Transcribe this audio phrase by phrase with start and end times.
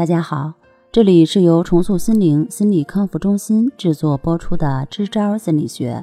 [0.00, 0.54] 大家好，
[0.90, 6.02] 这里是由重塑心灵心理康复中心制作播出的《支招心理学》，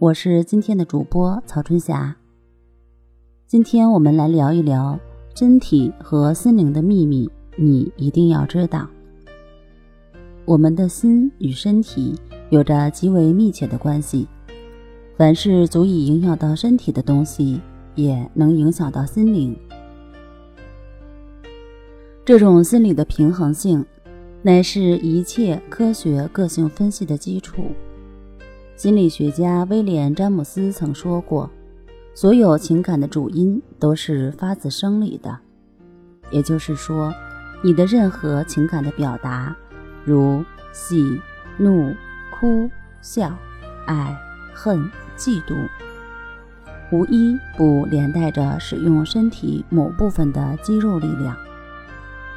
[0.00, 2.16] 我是今天的主播曹春霞。
[3.46, 4.98] 今天我们来聊一聊
[5.32, 8.88] 身体和心灵的秘密，你一定要知道。
[10.44, 12.18] 我们的心与身体
[12.50, 14.26] 有着极为密切的关系，
[15.16, 17.60] 凡是足以影响到身体的东西，
[17.94, 19.56] 也能影响到心灵。
[22.28, 23.82] 这种心理的平衡性，
[24.42, 27.72] 乃是一切科学个性分析的基础。
[28.76, 31.48] 心理学家威廉·詹姆斯曾说过
[32.12, 35.38] ：“所有情感的主因都是发自生理的。”
[36.30, 37.14] 也就是说，
[37.62, 39.56] 你的任何情感的表达，
[40.04, 41.18] 如喜、
[41.56, 41.94] 怒、
[42.38, 42.68] 哭、
[43.00, 43.34] 笑、
[43.86, 44.14] 爱、
[44.52, 44.78] 恨、
[45.16, 45.56] 嫉妒，
[46.92, 51.34] 无一不连带着使用身体某部分的肌肉力量。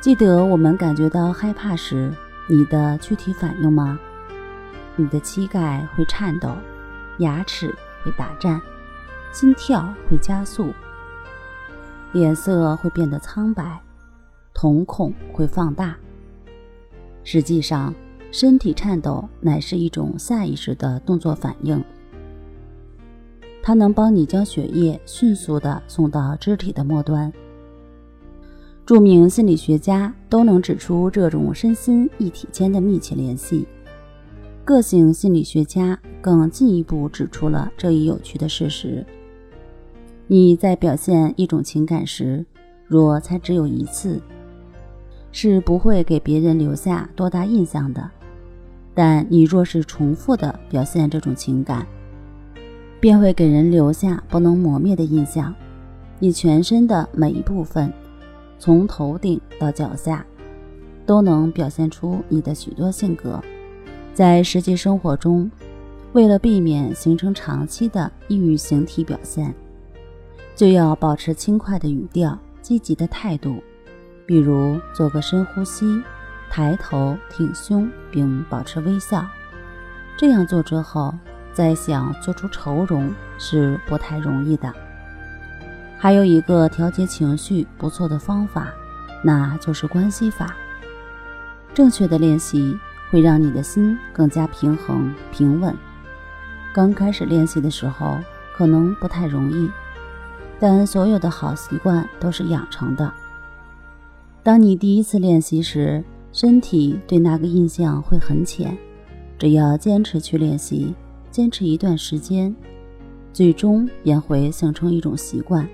[0.01, 2.11] 记得我们感觉到害怕时，
[2.47, 3.99] 你的躯体反应吗？
[4.95, 6.49] 你的膝盖会颤抖，
[7.19, 7.67] 牙齿
[8.03, 8.59] 会打颤，
[9.31, 10.73] 心跳会加速，
[12.13, 13.79] 脸色会变得苍白，
[14.55, 15.95] 瞳孔会放大。
[17.23, 17.93] 实际上，
[18.31, 21.83] 身体颤抖乃是一种下意识的动作反应，
[23.61, 27.31] 它能帮你将血液迅速地送到肢体的末端。
[28.85, 33.65] 著名心理学家都能指出这种身心一体间的密切联系。
[34.65, 39.05] 个性心理学家更进一步指出了这一有趣的事实：
[40.27, 42.45] 你在表现一种情感时，
[42.85, 44.21] 若才只有一次，
[45.31, 48.01] 是不会给别人留下多大印象的；
[48.93, 51.85] 但你若是重复的表现这种情感，
[52.99, 55.53] 便会给人留下不能磨灭的印象。
[56.19, 57.91] 你全身的每一部分。
[58.61, 60.23] 从头顶到脚下，
[61.03, 63.41] 都能表现出你的许多性格。
[64.13, 65.49] 在实际生活中，
[66.13, 69.51] 为了避免形成长期的抑郁形体表现，
[70.55, 73.55] 就要保持轻快的语调、积极的态度。
[74.27, 75.99] 比如做个深呼吸，
[76.47, 79.25] 抬头挺胸，并保持微笑。
[80.15, 81.11] 这样做之后，
[81.51, 84.71] 再想做出愁容是不太容易的。
[86.01, 88.73] 还有一个调节情绪不错的方法，
[89.23, 90.55] 那就是关系法。
[91.75, 92.75] 正确的练习
[93.11, 95.77] 会让你的心更加平衡平稳。
[96.73, 98.17] 刚开始练习的时候
[98.55, 99.69] 可能不太容易，
[100.59, 103.13] 但所有的好习惯都是养成的。
[104.41, 108.75] 当你第一次练习时，身体对那个印象会很浅。
[109.37, 110.95] 只要坚持去练习，
[111.29, 112.55] 坚持一段时间，
[113.31, 115.69] 最终便会形成一种习惯。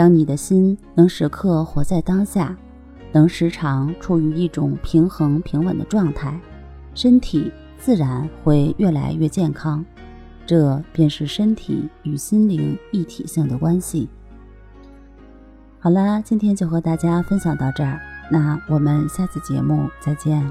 [0.00, 2.56] 当你的心能时刻活在当下，
[3.12, 6.40] 能时常处于一种平衡平稳的状态，
[6.94, 9.84] 身体自然会越来越健康。
[10.46, 14.08] 这便是身体与心灵一体性的关系。
[15.80, 18.00] 好啦，今天就和大家分享到这儿，
[18.32, 20.50] 那我们下次节目再见。